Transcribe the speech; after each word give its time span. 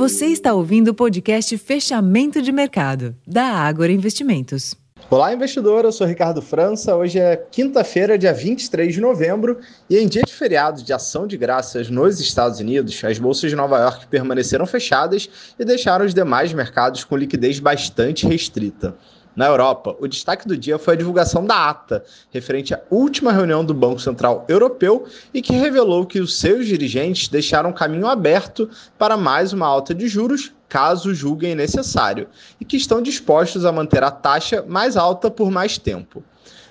Você 0.00 0.28
está 0.28 0.54
ouvindo 0.54 0.88
o 0.88 0.94
podcast 0.94 1.58
Fechamento 1.58 2.40
de 2.40 2.50
Mercado, 2.50 3.14
da 3.26 3.44
Ágora 3.44 3.92
Investimentos. 3.92 4.74
Olá, 5.10 5.34
investidor. 5.34 5.84
Eu 5.84 5.92
sou 5.92 6.06
Ricardo 6.06 6.40
França. 6.40 6.96
Hoje 6.96 7.18
é 7.18 7.36
quinta-feira, 7.36 8.16
dia 8.16 8.32
23 8.32 8.94
de 8.94 8.98
novembro, 8.98 9.58
e 9.90 9.98
em 9.98 10.08
dia 10.08 10.22
de 10.22 10.32
feriado 10.32 10.82
de 10.82 10.90
ação 10.90 11.26
de 11.26 11.36
graças 11.36 11.90
nos 11.90 12.18
Estados 12.18 12.60
Unidos, 12.60 12.98
as 13.04 13.18
bolsas 13.18 13.50
de 13.50 13.56
Nova 13.56 13.78
York 13.78 14.06
permaneceram 14.06 14.64
fechadas 14.64 15.28
e 15.58 15.66
deixaram 15.66 16.06
os 16.06 16.14
demais 16.14 16.50
mercados 16.54 17.04
com 17.04 17.14
liquidez 17.14 17.60
bastante 17.60 18.26
restrita. 18.26 18.96
Na 19.40 19.46
Europa, 19.46 19.96
o 19.98 20.06
destaque 20.06 20.46
do 20.46 20.54
dia 20.54 20.78
foi 20.78 20.92
a 20.92 20.96
divulgação 20.98 21.46
da 21.46 21.70
ata, 21.70 22.04
referente 22.30 22.74
à 22.74 22.80
última 22.90 23.32
reunião 23.32 23.64
do 23.64 23.72
Banco 23.72 23.98
Central 23.98 24.44
Europeu 24.46 25.06
e 25.32 25.40
que 25.40 25.54
revelou 25.54 26.04
que 26.04 26.20
os 26.20 26.38
seus 26.38 26.66
dirigentes 26.66 27.26
deixaram 27.26 27.72
caminho 27.72 28.06
aberto 28.06 28.68
para 28.98 29.16
mais 29.16 29.54
uma 29.54 29.66
alta 29.66 29.94
de 29.94 30.08
juros, 30.08 30.52
caso 30.68 31.14
julguem 31.14 31.54
necessário, 31.54 32.28
e 32.60 32.66
que 32.66 32.76
estão 32.76 33.00
dispostos 33.00 33.64
a 33.64 33.72
manter 33.72 34.04
a 34.04 34.10
taxa 34.10 34.62
mais 34.68 34.94
alta 34.94 35.30
por 35.30 35.50
mais 35.50 35.78
tempo. 35.78 36.22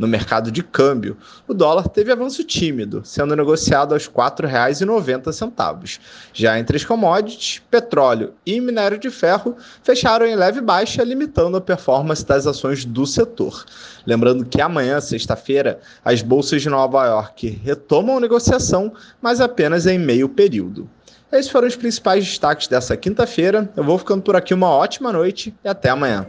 No 0.00 0.08
mercado 0.08 0.50
de 0.50 0.62
câmbio, 0.62 1.14
o 1.46 1.52
dólar 1.52 1.86
teve 1.86 2.10
avanço 2.10 2.42
tímido, 2.42 3.02
sendo 3.04 3.36
negociado 3.36 3.92
aos 3.92 4.06
R$ 4.06 4.14
4,90. 4.14 6.00
Já 6.32 6.58
entre 6.58 6.78
as 6.78 6.84
commodities, 6.86 7.60
petróleo 7.70 8.32
e 8.46 8.58
minério 8.62 8.98
de 8.98 9.10
ferro 9.10 9.58
fecharam 9.82 10.24
em 10.24 10.34
leve 10.34 10.62
baixa, 10.62 11.04
limitando 11.04 11.58
a 11.58 11.60
performance 11.60 12.24
das 12.24 12.46
ações 12.46 12.82
do 12.82 13.04
setor. 13.04 13.62
Lembrando 14.06 14.46
que 14.46 14.62
amanhã, 14.62 14.98
sexta-feira, 15.02 15.78
as 16.02 16.22
bolsas 16.22 16.62
de 16.62 16.70
Nova 16.70 17.04
York 17.04 17.60
retomam 17.62 18.18
negociação, 18.18 18.94
mas 19.20 19.38
apenas 19.38 19.86
em 19.86 19.98
meio 19.98 20.30
período. 20.30 20.88
Esses 21.30 21.52
foram 21.52 21.68
os 21.68 21.76
principais 21.76 22.24
destaques 22.24 22.68
dessa 22.68 22.96
quinta-feira. 22.96 23.70
Eu 23.76 23.84
vou 23.84 23.98
ficando 23.98 24.22
por 24.22 24.34
aqui 24.34 24.54
uma 24.54 24.70
ótima 24.70 25.12
noite 25.12 25.54
e 25.62 25.68
até 25.68 25.90
amanhã. 25.90 26.26